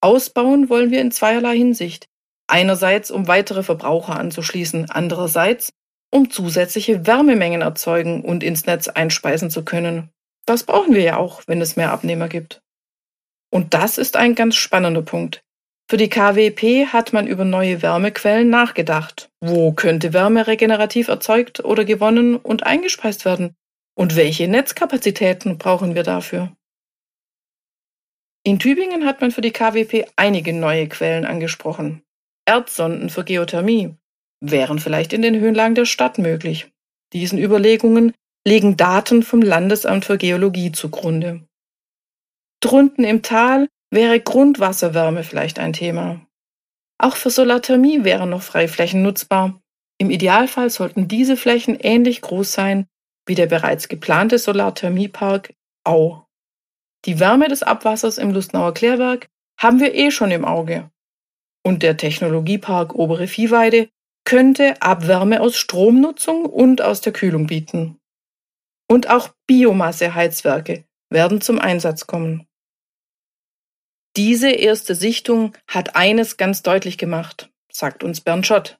Ausbauen 0.00 0.68
wollen 0.68 0.90
wir 0.90 1.00
in 1.00 1.10
zweierlei 1.10 1.56
Hinsicht. 1.56 2.09
Einerseits, 2.50 3.12
um 3.12 3.28
weitere 3.28 3.62
Verbraucher 3.62 4.18
anzuschließen, 4.18 4.90
andererseits, 4.90 5.72
um 6.12 6.30
zusätzliche 6.30 7.06
Wärmemengen 7.06 7.62
erzeugen 7.62 8.22
und 8.22 8.42
ins 8.42 8.66
Netz 8.66 8.88
einspeisen 8.88 9.50
zu 9.50 9.64
können. 9.64 10.10
Das 10.46 10.64
brauchen 10.64 10.92
wir 10.92 11.02
ja 11.02 11.16
auch, 11.16 11.42
wenn 11.46 11.60
es 11.60 11.76
mehr 11.76 11.92
Abnehmer 11.92 12.28
gibt. 12.28 12.60
Und 13.52 13.72
das 13.72 13.98
ist 13.98 14.16
ein 14.16 14.34
ganz 14.34 14.56
spannender 14.56 15.02
Punkt. 15.02 15.42
Für 15.88 15.96
die 15.96 16.08
KWP 16.08 16.86
hat 16.92 17.12
man 17.12 17.28
über 17.28 17.44
neue 17.44 17.82
Wärmequellen 17.82 18.50
nachgedacht. 18.50 19.30
Wo 19.40 19.72
könnte 19.72 20.12
Wärme 20.12 20.48
regenerativ 20.48 21.06
erzeugt 21.06 21.64
oder 21.64 21.84
gewonnen 21.84 22.34
und 22.36 22.64
eingespeist 22.64 23.24
werden? 23.24 23.54
Und 23.96 24.16
welche 24.16 24.48
Netzkapazitäten 24.48 25.56
brauchen 25.56 25.94
wir 25.94 26.02
dafür? 26.02 26.52
In 28.42 28.58
Tübingen 28.58 29.06
hat 29.06 29.20
man 29.20 29.30
für 29.30 29.40
die 29.40 29.52
KWP 29.52 30.06
einige 30.16 30.52
neue 30.52 30.88
Quellen 30.88 31.24
angesprochen. 31.24 32.02
Erdsonden 32.46 33.10
für 33.10 33.24
Geothermie 33.24 33.94
wären 34.40 34.78
vielleicht 34.78 35.12
in 35.12 35.22
den 35.22 35.38
Höhenlagen 35.38 35.74
der 35.74 35.84
Stadt 35.84 36.18
möglich. 36.18 36.70
Diesen 37.12 37.38
Überlegungen 37.38 38.12
liegen 38.46 38.76
Daten 38.76 39.22
vom 39.22 39.42
Landesamt 39.42 40.04
für 40.04 40.18
Geologie 40.18 40.72
zugrunde. 40.72 41.46
Drunten 42.60 43.04
im 43.04 43.22
Tal 43.22 43.68
wäre 43.90 44.20
Grundwasserwärme 44.20 45.24
vielleicht 45.24 45.58
ein 45.58 45.72
Thema. 45.72 46.26
Auch 46.98 47.16
für 47.16 47.30
Solarthermie 47.30 48.04
wären 48.04 48.30
noch 48.30 48.42
Freiflächen 48.42 49.02
nutzbar. 49.02 49.60
Im 49.98 50.10
Idealfall 50.10 50.70
sollten 50.70 51.08
diese 51.08 51.36
Flächen 51.36 51.78
ähnlich 51.80 52.20
groß 52.20 52.52
sein 52.52 52.86
wie 53.26 53.34
der 53.34 53.46
bereits 53.46 53.88
geplante 53.88 54.38
Solarthermiepark 54.38 55.54
Au. 55.84 56.26
Die 57.04 57.20
Wärme 57.20 57.48
des 57.48 57.62
Abwassers 57.62 58.18
im 58.18 58.32
Lustnauer 58.32 58.74
Klärwerk 58.74 59.28
haben 59.58 59.80
wir 59.80 59.94
eh 59.94 60.10
schon 60.10 60.30
im 60.30 60.44
Auge. 60.44 60.90
Und 61.62 61.82
der 61.82 61.96
Technologiepark 61.96 62.94
Obere 62.94 63.26
Viehweide 63.26 63.88
könnte 64.24 64.80
Abwärme 64.80 65.40
aus 65.40 65.56
Stromnutzung 65.56 66.46
und 66.46 66.82
aus 66.82 67.00
der 67.00 67.12
Kühlung 67.12 67.46
bieten. 67.46 67.98
Und 68.88 69.08
auch 69.08 69.30
Biomasseheizwerke 69.46 70.84
werden 71.10 71.40
zum 71.40 71.58
Einsatz 71.58 72.06
kommen. 72.06 72.46
Diese 74.16 74.50
erste 74.50 74.94
Sichtung 74.94 75.56
hat 75.68 75.94
eines 75.96 76.36
ganz 76.36 76.62
deutlich 76.62 76.98
gemacht, 76.98 77.50
sagt 77.72 78.02
uns 78.02 78.20
Bernd 78.20 78.46
Schott. 78.46 78.78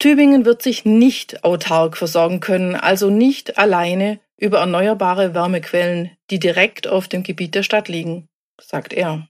Tübingen 0.00 0.44
wird 0.44 0.62
sich 0.62 0.84
nicht 0.84 1.44
autark 1.44 1.96
versorgen 1.96 2.40
können, 2.40 2.74
also 2.74 3.10
nicht 3.10 3.58
alleine 3.58 4.18
über 4.36 4.58
erneuerbare 4.58 5.34
Wärmequellen, 5.34 6.16
die 6.30 6.38
direkt 6.38 6.88
auf 6.88 7.06
dem 7.06 7.22
Gebiet 7.22 7.54
der 7.54 7.62
Stadt 7.62 7.88
liegen, 7.88 8.28
sagt 8.60 8.92
er. 8.92 9.29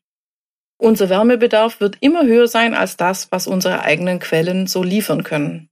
Unser 0.80 1.10
Wärmebedarf 1.10 1.80
wird 1.80 1.98
immer 2.00 2.24
höher 2.24 2.48
sein 2.48 2.72
als 2.72 2.96
das, 2.96 3.30
was 3.30 3.46
unsere 3.46 3.82
eigenen 3.82 4.18
Quellen 4.18 4.66
so 4.66 4.82
liefern 4.82 5.24
können. 5.24 5.68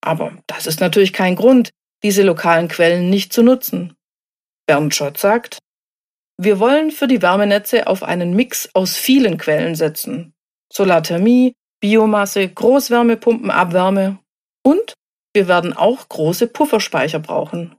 Aber 0.00 0.38
das 0.46 0.68
ist 0.68 0.80
natürlich 0.80 1.12
kein 1.12 1.34
Grund, 1.34 1.70
diese 2.04 2.22
lokalen 2.22 2.68
Quellen 2.68 3.10
nicht 3.10 3.32
zu 3.32 3.42
nutzen. 3.42 3.96
Bernd 4.66 4.94
Schott 4.94 5.18
sagt, 5.18 5.58
wir 6.38 6.60
wollen 6.60 6.92
für 6.92 7.08
die 7.08 7.22
Wärmenetze 7.22 7.88
auf 7.88 8.04
einen 8.04 8.34
Mix 8.34 8.70
aus 8.72 8.96
vielen 8.96 9.36
Quellen 9.36 9.74
setzen. 9.74 10.32
Solarthermie, 10.72 11.54
Biomasse, 11.80 12.48
Großwärmepumpen, 12.48 13.50
Abwärme 13.50 14.20
und 14.64 14.94
wir 15.34 15.48
werden 15.48 15.72
auch 15.72 16.08
große 16.08 16.46
Pufferspeicher 16.46 17.18
brauchen. 17.18 17.74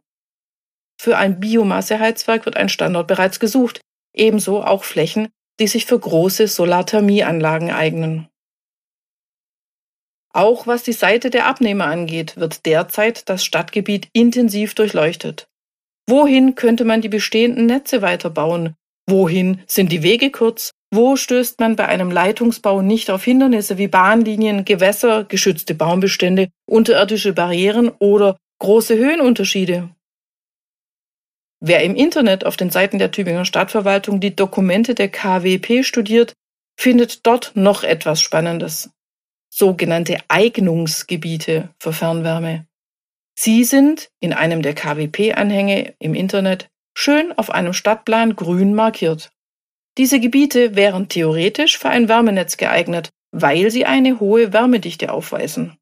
Für 0.99 1.15
ein 1.15 1.39
Biomasseheizwerk 1.39 2.45
wird 2.45 2.57
ein 2.57 2.67
Standort 2.67 3.07
bereits 3.07 3.39
gesucht, 3.39 3.79
ebenso 4.13 4.63
auch 4.63 4.83
Flächen, 4.83 5.29
die 5.59 5.67
sich 5.67 5.85
für 5.85 5.99
große 5.99 6.47
Solarthermieanlagen 6.47 7.71
eignen. 7.71 8.27
Auch 10.33 10.65
was 10.65 10.81
die 10.83 10.93
Seite 10.93 11.29
der 11.29 11.45
Abnehmer 11.45 11.85
angeht, 11.85 12.37
wird 12.37 12.65
derzeit 12.65 13.29
das 13.29 13.45
Stadtgebiet 13.45 14.09
intensiv 14.13 14.73
durchleuchtet. 14.73 15.47
Wohin 16.09 16.55
könnte 16.55 16.85
man 16.85 17.01
die 17.01 17.09
bestehenden 17.09 17.67
Netze 17.67 18.01
weiterbauen? 18.01 18.75
Wohin 19.07 19.61
sind 19.67 19.91
die 19.91 20.01
Wege 20.01 20.31
kurz? 20.31 20.71
Wo 20.91 21.15
stößt 21.15 21.59
man 21.59 21.75
bei 21.75 21.87
einem 21.87 22.11
Leitungsbau 22.11 22.81
nicht 22.81 23.09
auf 23.09 23.23
Hindernisse 23.23 23.77
wie 23.77 23.87
Bahnlinien, 23.87 24.65
Gewässer, 24.65 25.23
geschützte 25.23 25.75
Baumbestände, 25.75 26.49
unterirdische 26.69 27.33
Barrieren 27.33 27.89
oder 27.99 28.37
große 28.59 28.95
Höhenunterschiede? 28.95 29.89
Wer 31.65 31.81
im 31.81 31.95
Internet 31.95 32.45
auf 32.45 32.57
den 32.57 32.71
Seiten 32.71 32.99
der 32.99 33.11
Tübinger 33.11 33.45
Stadtverwaltung 33.45 34.19
die 34.19 34.35
Dokumente 34.35 34.95
der 34.95 35.07
KWP 35.07 35.85
studiert, 35.85 36.33
findet 36.77 37.25
dort 37.25 37.55
noch 37.55 37.85
etwas 37.85 38.19
Spannendes. 38.19 38.89
Sogenannte 39.49 40.17
Eignungsgebiete 40.27 41.69
für 41.79 41.93
Fernwärme. 41.93 42.67
Sie 43.39 43.63
sind 43.63 44.09
in 44.19 44.33
einem 44.33 44.61
der 44.61 44.75
KWP-Anhänge 44.75 45.93
im 45.99 46.15
Internet 46.15 46.67
schön 46.97 47.31
auf 47.31 47.49
einem 47.49 47.71
Stadtplan 47.71 48.35
grün 48.35 48.75
markiert. 48.75 49.31
Diese 49.97 50.19
Gebiete 50.19 50.75
wären 50.75 51.07
theoretisch 51.07 51.77
für 51.77 51.87
ein 51.87 52.09
Wärmenetz 52.09 52.57
geeignet, 52.57 53.07
weil 53.31 53.71
sie 53.71 53.85
eine 53.85 54.19
hohe 54.19 54.51
Wärmedichte 54.51 55.13
aufweisen. 55.13 55.77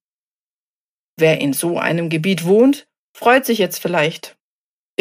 Wer 1.17 1.41
in 1.41 1.53
so 1.53 1.79
einem 1.79 2.09
Gebiet 2.09 2.45
wohnt, 2.45 2.85
freut 3.17 3.47
sich 3.47 3.57
jetzt 3.57 3.79
vielleicht, 3.79 4.37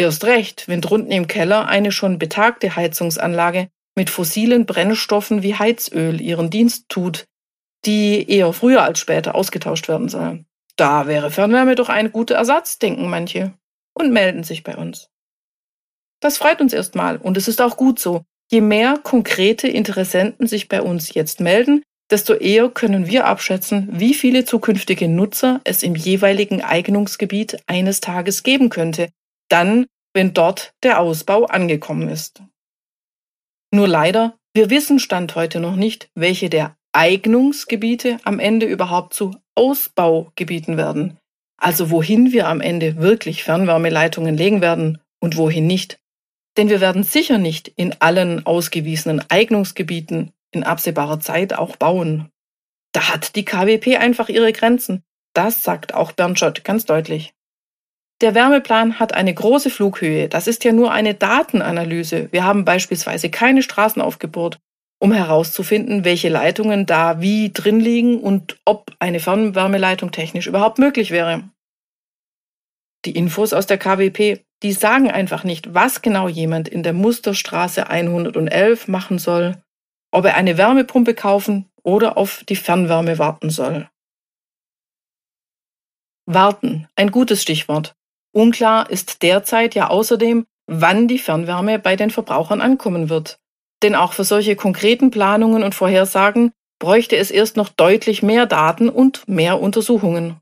Erst 0.01 0.23
recht, 0.23 0.67
wenn 0.67 0.81
drunten 0.81 1.11
im 1.11 1.27
Keller 1.27 1.67
eine 1.67 1.91
schon 1.91 2.17
betagte 2.17 2.75
Heizungsanlage 2.75 3.67
mit 3.95 4.09
fossilen 4.09 4.65
Brennstoffen 4.65 5.43
wie 5.43 5.53
Heizöl 5.53 6.19
ihren 6.19 6.49
Dienst 6.49 6.89
tut, 6.89 7.25
die 7.85 8.27
eher 8.27 8.51
früher 8.51 8.81
als 8.81 8.97
später 8.97 9.35
ausgetauscht 9.35 9.87
werden 9.87 10.09
soll. 10.09 10.43
Da 10.75 11.05
wäre 11.05 11.29
Fernwärme 11.29 11.75
doch 11.75 11.89
ein 11.89 12.11
guter 12.11 12.33
Ersatz, 12.33 12.79
denken 12.79 13.11
manche 13.11 13.53
und 13.93 14.11
melden 14.11 14.43
sich 14.43 14.63
bei 14.63 14.75
uns. 14.75 15.09
Das 16.19 16.39
freut 16.39 16.61
uns 16.61 16.73
erstmal 16.73 17.17
und 17.17 17.37
es 17.37 17.47
ist 17.47 17.61
auch 17.61 17.77
gut 17.77 17.99
so. 17.99 18.23
Je 18.51 18.61
mehr 18.61 18.97
konkrete 19.03 19.67
Interessenten 19.67 20.47
sich 20.47 20.67
bei 20.67 20.81
uns 20.81 21.13
jetzt 21.13 21.39
melden, 21.39 21.83
desto 22.09 22.33
eher 22.33 22.69
können 22.69 23.05
wir 23.05 23.27
abschätzen, 23.27 23.87
wie 23.91 24.15
viele 24.15 24.45
zukünftige 24.45 25.07
Nutzer 25.07 25.61
es 25.63 25.83
im 25.83 25.93
jeweiligen 25.93 26.63
Eignungsgebiet 26.63 27.59
eines 27.67 28.01
Tages 28.01 28.41
geben 28.41 28.69
könnte, 28.69 29.09
dann, 29.51 29.85
wenn 30.13 30.33
dort 30.33 30.73
der 30.83 30.99
Ausbau 30.99 31.45
angekommen 31.45 32.07
ist. 32.07 32.41
Nur 33.73 33.87
leider, 33.87 34.37
wir 34.53 34.69
wissen 34.69 34.99
Stand 34.99 35.35
heute 35.35 35.59
noch 35.59 35.75
nicht, 35.75 36.09
welche 36.15 36.49
der 36.49 36.75
Eignungsgebiete 36.93 38.17
am 38.23 38.39
Ende 38.39 38.65
überhaupt 38.65 39.13
zu 39.13 39.35
Ausbaugebieten 39.55 40.77
werden. 40.77 41.17
Also 41.57 41.89
wohin 41.89 42.33
wir 42.33 42.47
am 42.47 42.59
Ende 42.59 42.97
wirklich 42.97 43.43
Fernwärmeleitungen 43.43 44.35
legen 44.35 44.61
werden 44.61 44.99
und 45.21 45.37
wohin 45.37 45.67
nicht. 45.67 45.99
Denn 46.57 46.69
wir 46.69 46.81
werden 46.81 47.03
sicher 47.03 47.37
nicht 47.37 47.69
in 47.69 47.95
allen 47.99 48.45
ausgewiesenen 48.45 49.23
Eignungsgebieten 49.29 50.33
in 50.51 50.63
absehbarer 50.63 51.19
Zeit 51.21 51.53
auch 51.53 51.77
bauen. 51.77 52.29
Da 52.91 53.07
hat 53.07 53.35
die 53.35 53.45
KWP 53.45 53.97
einfach 53.97 54.27
ihre 54.27 54.51
Grenzen. 54.51 55.03
Das 55.33 55.63
sagt 55.63 55.93
auch 55.93 56.11
Bernd 56.11 56.39
Schott 56.39 56.65
ganz 56.65 56.85
deutlich. 56.85 57.33
Der 58.21 58.35
Wärmeplan 58.35 58.99
hat 58.99 59.15
eine 59.15 59.33
große 59.33 59.71
Flughöhe. 59.71 60.29
Das 60.29 60.45
ist 60.45 60.63
ja 60.63 60.71
nur 60.71 60.91
eine 60.91 61.15
Datenanalyse. 61.15 62.29
Wir 62.31 62.43
haben 62.43 62.65
beispielsweise 62.65 63.31
keine 63.31 63.63
Straßen 63.63 63.99
aufgebohrt, 63.99 64.59
um 64.99 65.11
herauszufinden, 65.11 66.05
welche 66.05 66.29
Leitungen 66.29 66.85
da 66.85 67.19
wie 67.19 67.51
drin 67.51 67.79
liegen 67.79 68.19
und 68.19 68.59
ob 68.63 68.91
eine 68.99 69.19
Fernwärmeleitung 69.19 70.11
technisch 70.11 70.45
überhaupt 70.45 70.77
möglich 70.77 71.09
wäre. 71.09 71.49
Die 73.05 73.15
Infos 73.15 73.53
aus 73.53 73.65
der 73.65 73.79
KWP, 73.79 74.45
die 74.61 74.71
sagen 74.73 75.09
einfach 75.09 75.43
nicht, 75.43 75.73
was 75.73 76.03
genau 76.03 76.27
jemand 76.27 76.67
in 76.67 76.83
der 76.83 76.93
Musterstraße 76.93 77.89
111 77.89 78.87
machen 78.87 79.17
soll, 79.17 79.57
ob 80.11 80.25
er 80.25 80.35
eine 80.35 80.59
Wärmepumpe 80.59 81.15
kaufen 81.15 81.71
oder 81.81 82.17
auf 82.17 82.43
die 82.47 82.55
Fernwärme 82.55 83.17
warten 83.17 83.49
soll. 83.49 83.89
Warten, 86.27 86.87
ein 86.95 87.09
gutes 87.09 87.41
Stichwort. 87.41 87.95
Unklar 88.33 88.89
ist 88.89 89.23
derzeit 89.23 89.75
ja 89.75 89.89
außerdem, 89.89 90.45
wann 90.67 91.07
die 91.07 91.19
Fernwärme 91.19 91.79
bei 91.79 91.95
den 91.95 92.11
Verbrauchern 92.11 92.61
ankommen 92.61 93.09
wird. 93.09 93.39
Denn 93.83 93.95
auch 93.95 94.13
für 94.13 94.23
solche 94.23 94.55
konkreten 94.55 95.11
Planungen 95.11 95.63
und 95.63 95.75
Vorhersagen 95.75 96.51
bräuchte 96.79 97.17
es 97.17 97.31
erst 97.31 97.57
noch 97.57 97.69
deutlich 97.69 98.23
mehr 98.23 98.45
Daten 98.45 98.89
und 98.89 99.27
mehr 99.27 99.59
Untersuchungen. 99.59 100.39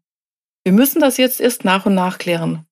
Wir 0.64 0.74
müssen 0.74 1.02
das 1.02 1.18
jetzt 1.18 1.42
erst 1.42 1.66
nach 1.66 1.86
und 1.86 1.96
nach 1.96 2.18
klären. 2.18 2.66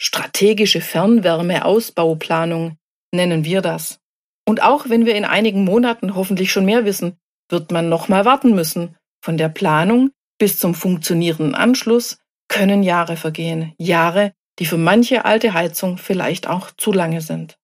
Strategische 0.00 0.80
Fernwärmeausbauplanung 0.80 2.76
nennen 3.12 3.44
wir 3.44 3.60
das. 3.60 4.00
Und 4.48 4.62
auch 4.62 4.88
wenn 4.88 5.06
wir 5.06 5.14
in 5.14 5.24
einigen 5.24 5.64
Monaten 5.64 6.16
hoffentlich 6.16 6.50
schon 6.50 6.64
mehr 6.64 6.84
wissen, 6.84 7.18
wird 7.48 7.70
man 7.70 7.88
nochmal 7.88 8.24
warten 8.24 8.54
müssen. 8.54 8.96
Von 9.24 9.36
der 9.36 9.48
Planung 9.48 10.10
bis 10.38 10.58
zum 10.58 10.74
funktionierenden 10.74 11.54
Anschluss 11.54 12.18
können 12.48 12.82
Jahre 12.82 13.16
vergehen. 13.16 13.74
Jahre, 13.78 14.32
die 14.58 14.66
für 14.66 14.76
manche 14.76 15.24
alte 15.24 15.54
Heizung 15.54 15.98
vielleicht 15.98 16.46
auch 16.46 16.70
zu 16.76 16.92
lange 16.92 17.20
sind. 17.20 17.58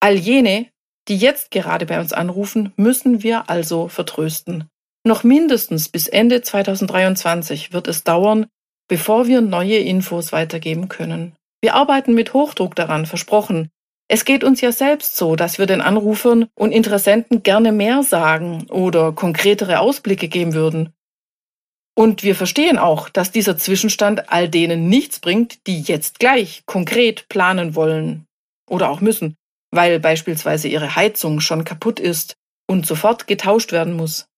All 0.00 0.14
jene, 0.14 0.68
die 1.08 1.16
jetzt 1.16 1.50
gerade 1.50 1.86
bei 1.86 2.00
uns 2.00 2.12
anrufen, 2.12 2.72
müssen 2.76 3.22
wir 3.22 3.50
also 3.50 3.88
vertrösten. 3.88 4.68
Noch 5.04 5.24
mindestens 5.24 5.88
bis 5.88 6.08
Ende 6.08 6.42
2023 6.42 7.72
wird 7.72 7.88
es 7.88 8.04
dauern, 8.04 8.46
bevor 8.88 9.26
wir 9.26 9.40
neue 9.40 9.78
Infos 9.78 10.32
weitergeben 10.32 10.88
können. 10.88 11.34
Wir 11.60 11.74
arbeiten 11.74 12.14
mit 12.14 12.34
Hochdruck 12.34 12.74
daran, 12.74 13.06
versprochen. 13.06 13.70
Es 14.08 14.24
geht 14.24 14.44
uns 14.44 14.60
ja 14.60 14.72
selbst 14.72 15.16
so, 15.16 15.36
dass 15.36 15.58
wir 15.58 15.66
den 15.66 15.80
Anrufern 15.80 16.48
und 16.54 16.72
Interessenten 16.72 17.42
gerne 17.42 17.72
mehr 17.72 18.02
sagen 18.02 18.66
oder 18.70 19.12
konkretere 19.12 19.80
Ausblicke 19.80 20.28
geben 20.28 20.54
würden. 20.54 20.92
Und 21.94 22.22
wir 22.22 22.34
verstehen 22.34 22.78
auch, 22.78 23.08
dass 23.08 23.32
dieser 23.32 23.58
Zwischenstand 23.58 24.30
all 24.30 24.48
denen 24.48 24.88
nichts 24.88 25.20
bringt, 25.20 25.66
die 25.66 25.82
jetzt 25.82 26.18
gleich 26.18 26.62
konkret 26.64 27.28
planen 27.28 27.74
wollen 27.74 28.26
oder 28.68 28.88
auch 28.88 29.00
müssen, 29.00 29.36
weil 29.70 30.00
beispielsweise 30.00 30.68
ihre 30.68 30.96
Heizung 30.96 31.40
schon 31.40 31.64
kaputt 31.64 32.00
ist 32.00 32.36
und 32.66 32.86
sofort 32.86 33.26
getauscht 33.26 33.72
werden 33.72 33.92
muss. 33.92 34.28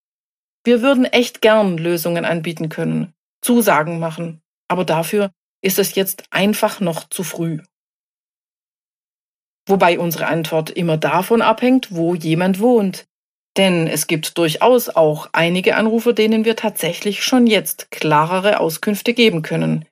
Wir 0.65 0.83
würden 0.83 1.05
echt 1.05 1.43
gern 1.43 1.79
Lösungen 1.79 2.25
anbieten 2.25 2.69
können, 2.69 3.13
Zusagen 3.43 4.01
machen, 4.01 4.41
aber 4.69 4.85
dafür 4.85 5.31
ist 5.63 5.79
es 5.79 5.95
jetzt 5.95 6.25
einfach 6.31 6.81
noch 6.81 7.09
zu 7.09 7.23
früh. 7.23 7.61
Wobei 9.67 9.99
unsere 9.99 10.27
Antwort 10.27 10.71
immer 10.71 10.97
davon 10.97 11.41
abhängt, 11.41 11.95
wo 11.95 12.15
jemand 12.15 12.61
wohnt. 12.61 13.07
Denn 13.57 13.87
es 13.87 14.07
gibt 14.07 14.37
durchaus 14.37 14.89
auch 14.89 15.29
einige 15.33 15.77
Anrufer, 15.77 16.13
denen 16.13 16.45
wir 16.45 16.57
tatsächlich 16.57 17.23
schon 17.23 17.47
jetzt 17.47 17.91
klarere 17.91 18.59
Auskünfte 18.61 19.15
geben 19.15 19.43
können. 19.43 19.85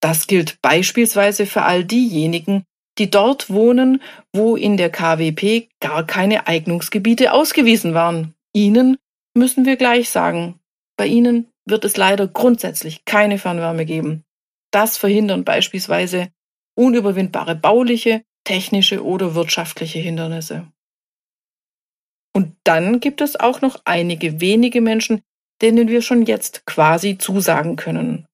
Das 0.00 0.26
gilt 0.26 0.60
beispielsweise 0.62 1.46
für 1.46 1.62
all 1.62 1.84
diejenigen, 1.84 2.64
die 2.98 3.10
dort 3.10 3.50
wohnen, 3.50 4.00
wo 4.32 4.56
in 4.56 4.76
der 4.76 4.90
KWP 4.90 5.68
gar 5.80 6.06
keine 6.06 6.46
Eignungsgebiete 6.46 7.32
ausgewiesen 7.32 7.94
waren. 7.94 8.34
Ihnen 8.54 8.96
müssen 9.34 9.64
wir 9.64 9.76
gleich 9.76 10.10
sagen, 10.10 10.60
bei 10.96 11.06
Ihnen 11.06 11.48
wird 11.66 11.84
es 11.84 11.96
leider 11.96 12.28
grundsätzlich 12.28 13.04
keine 13.04 13.38
Fernwärme 13.38 13.84
geben. 13.84 14.24
Das 14.70 14.96
verhindern 14.96 15.44
beispielsweise 15.44 16.28
unüberwindbare 16.76 17.54
bauliche, 17.56 18.22
technische 18.44 19.04
oder 19.04 19.34
wirtschaftliche 19.34 19.98
Hindernisse. 19.98 20.68
Und 22.34 22.56
dann 22.64 23.00
gibt 23.00 23.20
es 23.20 23.38
auch 23.38 23.60
noch 23.60 23.80
einige 23.84 24.40
wenige 24.40 24.80
Menschen, 24.80 25.22
denen 25.62 25.88
wir 25.88 26.02
schon 26.02 26.26
jetzt 26.26 26.66
quasi 26.66 27.16
zusagen 27.16 27.76
können. 27.76 28.26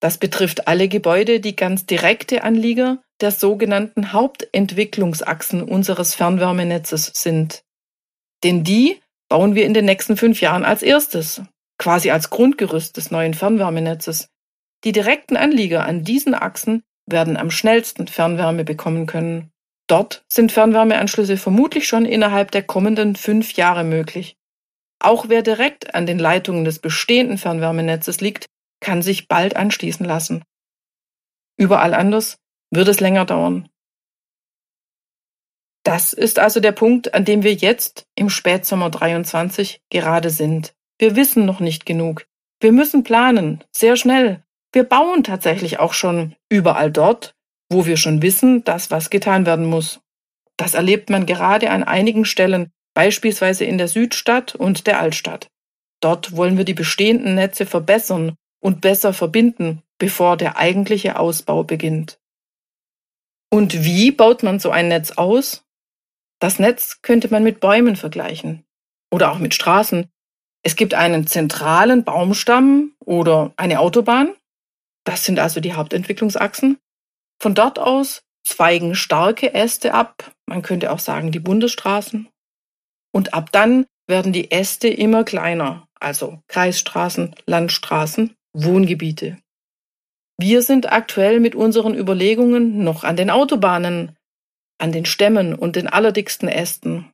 Das 0.00 0.18
betrifft 0.18 0.68
alle 0.68 0.88
Gebäude, 0.88 1.40
die 1.40 1.56
ganz 1.56 1.86
direkte 1.86 2.44
Anlieger 2.44 3.02
der 3.20 3.30
sogenannten 3.30 4.12
Hauptentwicklungsachsen 4.12 5.62
unseres 5.62 6.14
Fernwärmenetzes 6.14 7.12
sind. 7.14 7.62
Denn 8.42 8.64
die 8.64 9.00
bauen 9.28 9.54
wir 9.54 9.64
in 9.64 9.74
den 9.74 9.86
nächsten 9.86 10.16
fünf 10.16 10.40
Jahren 10.40 10.64
als 10.64 10.82
erstes, 10.82 11.42
quasi 11.78 12.10
als 12.10 12.30
Grundgerüst 12.30 12.96
des 12.96 13.10
neuen 13.10 13.34
Fernwärmenetzes. 13.34 14.28
Die 14.84 14.92
direkten 14.92 15.36
Anlieger 15.36 15.86
an 15.86 16.04
diesen 16.04 16.34
Achsen 16.34 16.82
werden 17.06 17.36
am 17.36 17.50
schnellsten 17.50 18.06
Fernwärme 18.06 18.64
bekommen 18.64 19.06
können. 19.06 19.50
Dort 19.86 20.24
sind 20.28 20.52
Fernwärmeanschlüsse 20.52 21.36
vermutlich 21.36 21.86
schon 21.86 22.06
innerhalb 22.06 22.50
der 22.50 22.62
kommenden 22.62 23.16
fünf 23.16 23.52
Jahre 23.54 23.84
möglich. 23.84 24.36
Auch 24.98 25.28
wer 25.28 25.42
direkt 25.42 25.94
an 25.94 26.06
den 26.06 26.18
Leitungen 26.18 26.64
des 26.64 26.78
bestehenden 26.78 27.36
Fernwärmenetzes 27.36 28.20
liegt, 28.20 28.46
kann 28.80 29.02
sich 29.02 29.28
bald 29.28 29.56
anschließen 29.56 30.06
lassen. 30.06 30.44
Überall 31.58 31.94
anders 31.94 32.38
wird 32.70 32.88
es 32.88 33.00
länger 33.00 33.24
dauern. 33.24 33.68
Das 35.84 36.14
ist 36.14 36.38
also 36.38 36.60
der 36.60 36.72
Punkt, 36.72 37.12
an 37.12 37.26
dem 37.26 37.42
wir 37.42 37.52
jetzt 37.52 38.06
im 38.14 38.30
Spätsommer 38.30 38.88
23 38.88 39.82
gerade 39.90 40.30
sind. 40.30 40.74
Wir 40.98 41.14
wissen 41.14 41.44
noch 41.44 41.60
nicht 41.60 41.84
genug. 41.84 42.26
Wir 42.60 42.72
müssen 42.72 43.04
planen, 43.04 43.62
sehr 43.70 43.96
schnell. 43.96 44.42
Wir 44.72 44.84
bauen 44.84 45.22
tatsächlich 45.22 45.78
auch 45.78 45.92
schon 45.92 46.34
überall 46.48 46.90
dort, 46.90 47.34
wo 47.70 47.86
wir 47.86 47.96
schon 47.96 48.22
wissen, 48.22 48.64
dass 48.64 48.90
was 48.90 49.10
getan 49.10 49.46
werden 49.46 49.66
muss. 49.66 50.00
Das 50.56 50.74
erlebt 50.74 51.10
man 51.10 51.26
gerade 51.26 51.70
an 51.70 51.82
einigen 51.82 52.24
Stellen, 52.24 52.70
beispielsweise 52.94 53.64
in 53.64 53.78
der 53.78 53.88
Südstadt 53.88 54.54
und 54.54 54.86
der 54.86 55.00
Altstadt. 55.00 55.48
Dort 56.00 56.36
wollen 56.36 56.56
wir 56.56 56.64
die 56.64 56.74
bestehenden 56.74 57.34
Netze 57.34 57.66
verbessern 57.66 58.36
und 58.60 58.80
besser 58.80 59.12
verbinden, 59.12 59.82
bevor 59.98 60.36
der 60.36 60.56
eigentliche 60.56 61.18
Ausbau 61.18 61.64
beginnt. 61.64 62.18
Und 63.50 63.84
wie 63.84 64.10
baut 64.10 64.42
man 64.42 64.58
so 64.58 64.70
ein 64.70 64.88
Netz 64.88 65.12
aus? 65.12 65.64
Das 66.40 66.58
Netz 66.58 67.00
könnte 67.02 67.28
man 67.28 67.42
mit 67.42 67.60
Bäumen 67.60 67.96
vergleichen 67.96 68.64
oder 69.10 69.32
auch 69.32 69.38
mit 69.38 69.54
Straßen. 69.54 70.10
Es 70.62 70.76
gibt 70.76 70.94
einen 70.94 71.26
zentralen 71.26 72.04
Baumstamm 72.04 72.92
oder 73.04 73.52
eine 73.56 73.80
Autobahn. 73.80 74.34
Das 75.04 75.24
sind 75.24 75.38
also 75.38 75.60
die 75.60 75.74
Hauptentwicklungsachsen. 75.74 76.78
Von 77.40 77.54
dort 77.54 77.78
aus 77.78 78.22
zweigen 78.44 78.94
starke 78.94 79.54
Äste 79.54 79.94
ab, 79.94 80.32
man 80.46 80.62
könnte 80.62 80.92
auch 80.92 80.98
sagen 80.98 81.32
die 81.32 81.40
Bundesstraßen. 81.40 82.28
Und 83.12 83.34
ab 83.34 83.50
dann 83.52 83.86
werden 84.06 84.32
die 84.32 84.50
Äste 84.50 84.88
immer 84.88 85.24
kleiner, 85.24 85.86
also 85.98 86.40
Kreisstraßen, 86.48 87.34
Landstraßen, 87.46 88.34
Wohngebiete. 88.52 89.38
Wir 90.38 90.62
sind 90.62 90.92
aktuell 90.92 91.40
mit 91.40 91.54
unseren 91.54 91.94
Überlegungen 91.94 92.82
noch 92.82 93.04
an 93.04 93.16
den 93.16 93.30
Autobahnen, 93.30 94.16
an 94.78 94.92
den 94.92 95.06
Stämmen 95.06 95.54
und 95.54 95.76
den 95.76 95.86
allerdicksten 95.86 96.48
Ästen. 96.48 97.10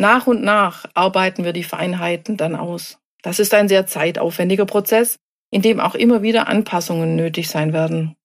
Nach 0.00 0.26
und 0.26 0.42
nach 0.42 0.86
arbeiten 0.94 1.44
wir 1.44 1.52
die 1.52 1.62
Feinheiten 1.62 2.36
dann 2.36 2.56
aus. 2.56 2.98
Das 3.22 3.38
ist 3.38 3.54
ein 3.54 3.68
sehr 3.68 3.86
zeitaufwendiger 3.86 4.66
Prozess, 4.66 5.16
in 5.52 5.62
dem 5.62 5.78
auch 5.78 5.94
immer 5.94 6.22
wieder 6.22 6.48
Anpassungen 6.48 7.14
nötig 7.14 7.48
sein 7.48 7.72
werden. 7.72 8.16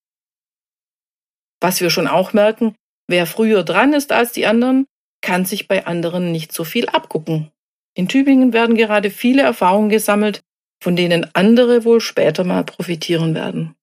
Was 1.61 1.81
wir 1.81 1.89
schon 1.89 2.07
auch 2.07 2.33
merken, 2.33 2.75
wer 3.07 3.25
früher 3.25 3.63
dran 3.63 3.93
ist 3.93 4.11
als 4.11 4.31
die 4.31 4.45
anderen, 4.45 4.85
kann 5.21 5.45
sich 5.45 5.67
bei 5.67 5.85
anderen 5.85 6.31
nicht 6.31 6.53
so 6.53 6.63
viel 6.63 6.87
abgucken. 6.87 7.51
In 7.95 8.07
Tübingen 8.07 8.53
werden 8.53 8.75
gerade 8.75 9.09
viele 9.09 9.41
Erfahrungen 9.41 9.89
gesammelt, 9.89 10.41
von 10.81 10.95
denen 10.95 11.27
andere 11.33 11.83
wohl 11.83 11.99
später 11.99 12.43
mal 12.43 12.63
profitieren 12.63 13.33
werden. 13.33 13.75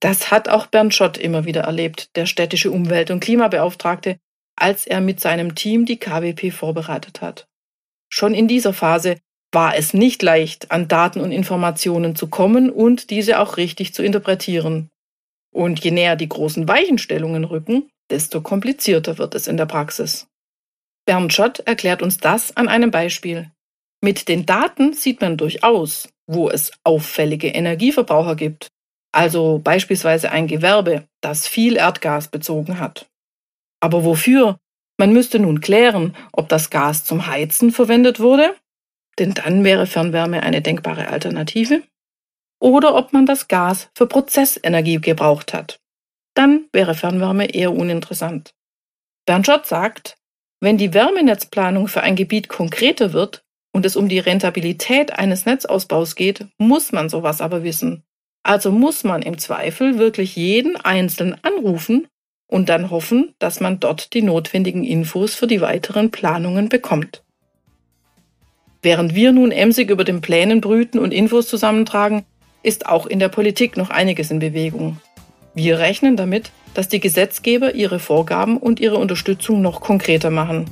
Das 0.00 0.30
hat 0.30 0.48
auch 0.48 0.66
Bernd 0.66 0.94
Schott 0.94 1.18
immer 1.18 1.44
wieder 1.44 1.62
erlebt, 1.62 2.16
der 2.16 2.26
städtische 2.26 2.70
Umwelt- 2.70 3.10
und 3.10 3.20
Klimabeauftragte, 3.20 4.18
als 4.56 4.86
er 4.86 5.00
mit 5.00 5.20
seinem 5.20 5.54
Team 5.54 5.84
die 5.84 5.98
KWP 5.98 6.52
vorbereitet 6.52 7.20
hat. 7.20 7.46
Schon 8.08 8.34
in 8.34 8.48
dieser 8.48 8.72
Phase 8.72 9.18
war 9.52 9.76
es 9.76 9.94
nicht 9.94 10.22
leicht, 10.22 10.70
an 10.70 10.88
Daten 10.88 11.20
und 11.20 11.32
Informationen 11.32 12.16
zu 12.16 12.28
kommen 12.28 12.70
und 12.70 13.10
diese 13.10 13.38
auch 13.40 13.56
richtig 13.56 13.94
zu 13.94 14.02
interpretieren. 14.02 14.90
Und 15.52 15.82
je 15.84 15.90
näher 15.90 16.16
die 16.16 16.28
großen 16.28 16.68
Weichenstellungen 16.68 17.44
rücken, 17.44 17.90
desto 18.10 18.40
komplizierter 18.40 19.18
wird 19.18 19.34
es 19.34 19.46
in 19.46 19.56
der 19.56 19.66
Praxis. 19.66 20.28
Bernd 21.06 21.32
Schott 21.32 21.60
erklärt 21.60 22.02
uns 22.02 22.18
das 22.18 22.56
an 22.56 22.68
einem 22.68 22.90
Beispiel. 22.90 23.50
Mit 24.02 24.28
den 24.28 24.46
Daten 24.46 24.92
sieht 24.92 25.20
man 25.20 25.36
durchaus, 25.36 26.08
wo 26.26 26.48
es 26.48 26.72
auffällige 26.84 27.48
Energieverbraucher 27.48 28.36
gibt, 28.36 28.68
also 29.12 29.60
beispielsweise 29.62 30.30
ein 30.30 30.46
Gewerbe, 30.46 31.08
das 31.20 31.48
viel 31.48 31.76
Erdgas 31.76 32.28
bezogen 32.28 32.78
hat. 32.78 33.10
Aber 33.80 34.04
wofür? 34.04 34.58
Man 34.98 35.12
müsste 35.12 35.38
nun 35.38 35.60
klären, 35.60 36.14
ob 36.32 36.48
das 36.48 36.70
Gas 36.70 37.04
zum 37.04 37.26
Heizen 37.26 37.72
verwendet 37.72 38.20
wurde, 38.20 38.54
denn 39.18 39.32
dann 39.32 39.64
wäre 39.64 39.86
Fernwärme 39.86 40.42
eine 40.42 40.62
denkbare 40.62 41.08
Alternative, 41.08 41.82
oder 42.60 42.94
ob 42.94 43.12
man 43.12 43.26
das 43.26 43.48
Gas 43.48 43.90
für 43.94 44.06
Prozessenergie 44.06 45.00
gebraucht 45.00 45.52
hat. 45.52 45.80
Dann 46.34 46.66
wäre 46.72 46.94
Fernwärme 46.94 47.46
eher 47.46 47.72
uninteressant. 47.72 48.54
Bernd 49.26 49.46
Schott 49.46 49.66
sagt, 49.66 50.16
wenn 50.60 50.76
die 50.76 50.94
Wärmenetzplanung 50.94 51.88
für 51.88 52.02
ein 52.02 52.16
Gebiet 52.16 52.48
konkreter 52.48 53.12
wird 53.12 53.42
und 53.72 53.86
es 53.86 53.96
um 53.96 54.08
die 54.08 54.18
Rentabilität 54.18 55.12
eines 55.18 55.46
Netzausbaus 55.46 56.14
geht, 56.14 56.46
muss 56.58 56.92
man 56.92 57.08
sowas 57.08 57.40
aber 57.40 57.64
wissen. 57.64 58.04
Also 58.42 58.70
muss 58.70 59.04
man 59.04 59.22
im 59.22 59.38
Zweifel 59.38 59.98
wirklich 59.98 60.36
jeden 60.36 60.76
Einzelnen 60.76 61.36
anrufen 61.42 62.06
und 62.46 62.68
dann 62.68 62.90
hoffen, 62.90 63.34
dass 63.38 63.60
man 63.60 63.80
dort 63.80 64.12
die 64.12 64.22
notwendigen 64.22 64.84
Infos 64.84 65.34
für 65.34 65.46
die 65.46 65.60
weiteren 65.60 66.10
Planungen 66.10 66.68
bekommt. 66.68 67.22
Während 68.82 69.14
wir 69.14 69.32
nun 69.32 69.52
emsig 69.52 69.90
über 69.90 70.04
den 70.04 70.20
Plänen 70.20 70.60
brüten 70.60 70.98
und 70.98 71.12
Infos 71.12 71.48
zusammentragen, 71.48 72.24
ist 72.62 72.86
auch 72.86 73.06
in 73.06 73.18
der 73.18 73.28
Politik 73.28 73.76
noch 73.76 73.90
einiges 73.90 74.30
in 74.30 74.38
Bewegung. 74.38 74.98
Wir 75.54 75.78
rechnen 75.78 76.16
damit, 76.16 76.52
dass 76.74 76.88
die 76.88 77.00
Gesetzgeber 77.00 77.74
ihre 77.74 77.98
Vorgaben 77.98 78.56
und 78.56 78.80
ihre 78.80 78.96
Unterstützung 78.96 79.60
noch 79.60 79.80
konkreter 79.80 80.30
machen. 80.30 80.70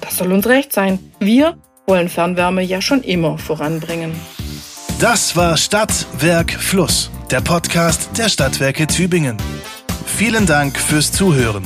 Das 0.00 0.16
soll 0.16 0.32
uns 0.32 0.46
recht 0.46 0.72
sein. 0.72 0.98
Wir 1.18 1.56
wollen 1.86 2.08
Fernwärme 2.08 2.62
ja 2.62 2.80
schon 2.80 3.02
immer 3.02 3.38
voranbringen. 3.38 4.12
Das 5.00 5.34
war 5.36 5.56
Stadt, 5.56 6.06
Werk, 6.18 6.52
Fluss, 6.52 7.10
der 7.30 7.40
Podcast 7.40 8.16
der 8.16 8.28
Stadtwerke 8.28 8.86
Tübingen. 8.86 9.36
Vielen 10.06 10.46
Dank 10.46 10.78
fürs 10.78 11.10
Zuhören. 11.10 11.64